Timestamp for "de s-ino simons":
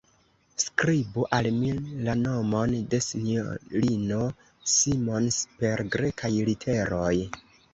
2.93-5.39